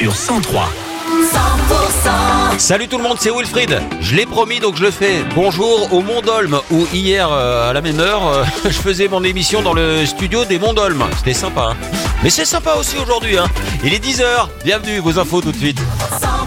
sur 0.00 0.16
103. 0.16 0.66
100% 2.54 2.58
Salut 2.58 2.88
tout 2.88 2.96
le 2.96 3.02
monde, 3.02 3.18
c'est 3.20 3.30
Wilfried. 3.30 3.82
Je 4.00 4.16
l'ai 4.16 4.24
promis 4.24 4.58
donc 4.58 4.76
je 4.76 4.84
le 4.84 4.90
fais. 4.90 5.22
Bonjour 5.34 5.92
au 5.92 6.00
Mont-Dolme 6.00 6.58
où 6.70 6.86
hier 6.90 7.28
euh, 7.30 7.68
à 7.68 7.74
la 7.74 7.82
même 7.82 8.00
heure 8.00 8.26
euh, 8.26 8.44
je 8.64 8.70
faisais 8.70 9.08
mon 9.08 9.22
émission 9.24 9.60
dans 9.60 9.74
le 9.74 10.06
studio 10.06 10.46
des 10.46 10.58
Mont-Dolme. 10.58 11.04
C'était 11.18 11.34
sympa. 11.34 11.72
hein. 11.72 11.76
Mais 12.22 12.30
c'est 12.30 12.46
sympa 12.46 12.76
aussi 12.80 12.96
aujourd'hui. 12.96 13.36
Hein. 13.36 13.44
Il 13.84 13.92
est 13.92 14.02
10h. 14.02 14.24
Bienvenue, 14.64 15.00
vos 15.00 15.18
infos 15.18 15.42
tout 15.42 15.52
de 15.52 15.56
suite. 15.58 15.78
100% 16.18 16.39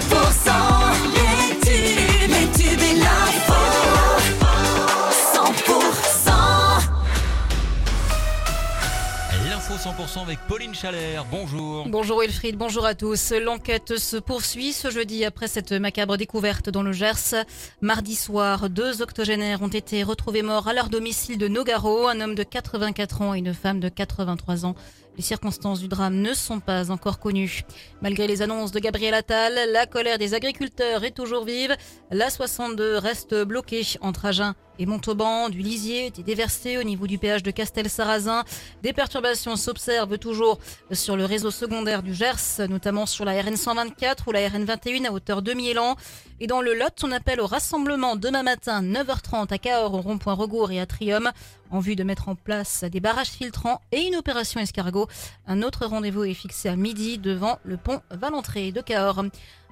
100% 9.98 10.24
avec 10.24 10.40
Pauline 10.48 10.74
Chalère. 10.74 11.26
Bonjour. 11.30 11.88
Bonjour 11.88 12.22
Wilfried, 12.22 12.58
bonjour 12.58 12.86
à 12.86 12.96
tous. 12.96 13.32
L'enquête 13.32 13.98
se 13.98 14.18
poursuit 14.18 14.74
ce 14.74 14.90
jeudi 14.90 15.24
après 15.24 15.48
cette 15.48 15.72
macabre 15.72 16.18
découverte 16.18 16.70
dans 16.70 16.82
le 16.82 16.94
Gers. 16.94 17.46
Mardi 17.82 18.16
soir, 18.16 18.70
deux 18.70 19.02
octogénaires 19.02 19.62
ont 19.62 19.68
été 19.68 20.02
retrouvés 20.04 20.42
morts 20.42 20.68
à 20.68 20.74
leur 20.74 20.90
domicile 20.90 21.38
de 21.38 21.48
Nogaro, 21.48 22.08
un 22.08 22.22
homme 22.22 22.34
de 22.34 22.44
84 22.44 23.22
ans 23.22 23.36
et 23.36 23.40
une 23.40 23.54
femme 23.54 23.80
de 23.80 23.90
83 23.90 24.66
ans. 24.66 24.76
Les 25.16 25.24
circonstances 25.24 25.80
du 25.80 25.88
drame 25.88 26.16
ne 26.16 26.34
sont 26.34 26.60
pas 26.60 26.90
encore 26.90 27.20
connues. 27.20 27.64
Malgré 28.02 28.26
les 28.26 28.42
annonces 28.42 28.72
de 28.72 28.80
Gabriel 28.80 29.14
Attal, 29.14 29.54
la 29.72 29.86
colère 29.86 30.18
des 30.18 30.34
agriculteurs 30.34 31.04
est 31.04 31.12
toujours 31.12 31.46
vive. 31.46 31.76
La 32.10 32.32
62 32.32 32.98
reste 32.98 33.36
bloquée 33.44 33.84
entre 34.02 34.26
Agen 34.26 34.56
et 34.80 34.86
Montauban. 34.86 35.50
Du 35.50 35.60
lisier 35.60 36.08
est 36.08 36.24
déversé 36.24 36.78
au 36.78 36.84
niveau 36.84 37.06
du 37.06 37.18
péage 37.20 37.44
de 37.44 37.52
Castel-Sarrazin. 37.52 38.44
Des 38.82 38.94
perturbations 38.94 39.56
s'observent 39.56 40.18
toujours 40.18 40.60
sur 40.92 41.16
le 41.16 41.26
réseau 41.26 41.52
secondaire 41.52 42.02
du 42.02 42.14
Gers, 42.14 42.68
notamment 42.68 43.06
sur 43.06 43.26
la 43.26 43.40
RN 43.40 43.56
124 43.56 44.28
ou 44.28 44.32
la 44.32 44.48
RN 44.50 44.66
21 44.66 45.06
à 45.06 45.12
hauteur 45.12 45.42
de 45.42 45.54
Miélan. 45.54 45.96
Et 46.40 46.48
dans 46.48 46.62
le 46.62 46.74
Lot, 46.74 47.04
on 47.04 47.12
appelle 47.12 47.40
au 47.40 47.48
rassemblement 47.48 48.16
demain 48.16 48.44
matin 48.44 48.82
9h30 48.82 49.54
à 49.54 49.58
Cahors, 49.58 49.94
au 49.94 50.02
rond-point 50.02 50.34
Regour 50.34 50.72
et 50.72 50.80
à 50.80 50.86
Trium, 50.86 51.32
en 51.70 51.80
vue 51.80 51.96
de 51.96 52.04
mettre 52.04 52.28
en 52.28 52.36
place 52.36 52.84
des 52.84 53.00
barrages 53.00 53.30
filtrants 53.30 53.80
et 53.92 54.02
une 54.02 54.16
opération 54.16 54.60
escargot. 54.60 55.03
Un 55.48 55.62
autre 55.62 55.86
rendez-vous 55.86 56.24
est 56.24 56.34
fixé 56.34 56.70
à 56.70 56.76
midi 56.76 57.18
devant 57.18 57.60
le 57.64 57.78
pont 57.78 58.02
Valentré 58.12 58.72
de 58.72 58.82
Cahors. 58.82 59.24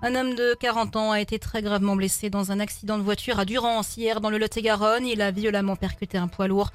Un 0.02 0.16
homme 0.16 0.36
de 0.36 0.56
40 0.60 0.96
ans 0.96 1.12
a 1.12 1.22
été 1.22 1.40
très 1.40 1.62
gravement 1.62 1.96
blessé 1.96 2.30
dans 2.30 2.52
un 2.52 2.60
accident 2.60 2.98
de 2.98 3.04
voiture 3.04 3.40
à 3.40 3.46
Durance 3.46 3.98
hier 3.98 4.22
dans 4.22 4.30
le 4.30 4.38
Lot-et-Garonne. 4.38 5.06
Il 5.06 5.22
a 5.22 5.32
violemment 5.32 5.76
percuté 5.76 6.18
un 6.18 6.28
poids 6.28 6.48
lourd. 6.48 6.72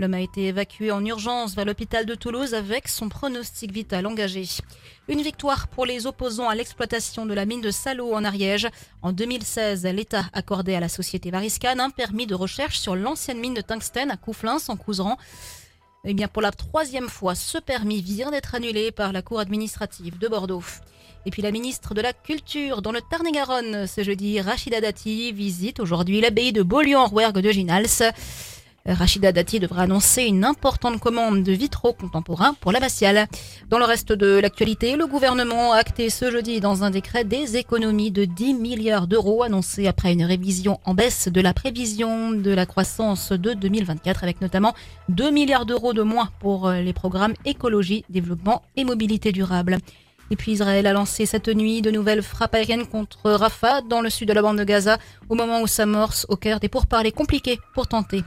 L'homme 0.00 0.14
a 0.14 0.20
été 0.20 0.46
évacué 0.46 0.90
en 0.92 1.04
urgence 1.04 1.54
vers 1.54 1.66
l'hôpital 1.66 2.06
de 2.06 2.14
Toulouse 2.14 2.54
avec 2.54 2.88
son 2.88 3.08
pronostic 3.08 3.70
vital 3.70 4.06
engagé. 4.06 4.46
Une 5.08 5.20
victoire 5.20 5.68
pour 5.68 5.84
les 5.84 6.06
opposants 6.06 6.48
à 6.48 6.54
l'exploitation 6.54 7.26
de 7.26 7.34
la 7.34 7.44
mine 7.44 7.60
de 7.60 7.70
Salo 7.70 8.14
en 8.14 8.24
Ariège. 8.24 8.68
En 9.02 9.12
2016, 9.12 9.84
l'État 9.86 10.24
accordait 10.32 10.74
à 10.74 10.80
la 10.80 10.88
société 10.88 11.30
Variscan 11.30 11.78
un 11.78 11.90
permis 11.90 12.26
de 12.26 12.34
recherche 12.34 12.78
sur 12.78 12.96
l'ancienne 12.96 13.40
mine 13.40 13.52
de 13.52 13.60
tungstène 13.60 14.10
à 14.10 14.16
Couflins 14.16 14.56
en 14.68 14.76
Couseran. 14.76 15.18
Eh 16.06 16.14
bien, 16.14 16.28
pour 16.28 16.40
la 16.40 16.50
troisième 16.50 17.10
fois, 17.10 17.34
ce 17.34 17.58
permis 17.58 18.00
vient 18.00 18.30
d'être 18.30 18.54
annulé 18.54 18.90
par 18.90 19.12
la 19.12 19.20
Cour 19.20 19.38
administrative 19.38 20.18
de 20.18 20.28
Bordeaux. 20.28 20.64
Et 21.26 21.30
puis 21.30 21.42
la 21.42 21.50
ministre 21.50 21.92
de 21.92 22.00
la 22.00 22.14
Culture 22.14 22.80
dans 22.80 22.92
le 22.92 23.02
Tarn-et-Garonne 23.02 23.86
ce 23.86 24.02
jeudi, 24.02 24.40
Rachida 24.40 24.80
Dati, 24.80 25.30
visite 25.32 25.78
aujourd'hui 25.78 26.22
l'abbaye 26.22 26.54
de 26.54 26.62
Beaulieu-en-Rouergue 26.62 27.40
de 27.40 27.50
Ginals. 27.50 28.14
Euh, 28.88 28.94
Rachida 28.94 29.32
Dati 29.32 29.60
devra 29.60 29.82
annoncer 29.82 30.24
une 30.24 30.44
importante 30.44 31.00
commande 31.00 31.42
de 31.42 31.52
vitraux 31.52 31.92
contemporains 31.92 32.54
pour 32.60 32.72
l'abbatiale. 32.72 33.26
Dans 33.68 33.78
le 33.78 33.84
reste 33.84 34.12
de 34.12 34.38
l'actualité, 34.38 34.96
le 34.96 35.06
gouvernement 35.06 35.72
a 35.72 35.76
acté 35.76 36.08
ce 36.08 36.30
jeudi 36.30 36.60
dans 36.60 36.82
un 36.82 36.90
décret 36.90 37.24
des 37.24 37.56
économies 37.56 38.10
de 38.10 38.24
10 38.24 38.54
milliards 38.54 39.06
d'euros 39.06 39.42
annoncées 39.42 39.86
après 39.86 40.12
une 40.12 40.24
révision 40.24 40.80
en 40.84 40.94
baisse 40.94 41.28
de 41.28 41.40
la 41.40 41.52
prévision 41.52 42.30
de 42.30 42.50
la 42.50 42.66
croissance 42.66 43.32
de 43.32 43.52
2024 43.52 44.22
avec 44.24 44.40
notamment 44.40 44.74
2 45.10 45.30
milliards 45.30 45.66
d'euros 45.66 45.92
de 45.92 46.02
moins 46.02 46.30
pour 46.40 46.68
euh, 46.68 46.80
les 46.80 46.92
programmes 46.92 47.34
écologie, 47.44 48.04
développement 48.08 48.62
et 48.76 48.84
mobilité 48.84 49.32
durable. 49.32 49.78
Et 50.32 50.36
puis 50.36 50.52
Israël 50.52 50.86
a 50.86 50.92
lancé 50.92 51.26
cette 51.26 51.48
nuit 51.48 51.82
de 51.82 51.90
nouvelles 51.90 52.22
frappes 52.22 52.54
aériennes 52.54 52.86
contre 52.86 53.32
Rafah 53.32 53.80
dans 53.82 54.00
le 54.00 54.10
sud 54.10 54.28
de 54.28 54.32
la 54.32 54.42
bande 54.42 54.58
de 54.58 54.64
Gaza 54.64 54.98
au 55.28 55.34
moment 55.34 55.60
où 55.60 55.66
s'amorce 55.66 56.24
au 56.28 56.36
cœur 56.36 56.60
des 56.60 56.68
pourparlers 56.68 57.10
compliqués 57.10 57.58
pour 57.74 57.88
tenter 57.88 58.22